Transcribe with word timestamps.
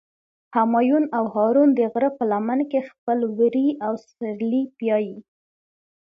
همایون 0.55 1.03
او 1.17 1.25
هارون 1.35 1.69
د 1.75 1.79
غره 1.93 2.09
په 2.17 2.23
لمن 2.31 2.59
کې 2.71 2.87
خپل 2.89 3.19
وري 3.37 3.67
او 3.85 3.93
سرلي 4.09 4.63
پیایی. 4.77 5.15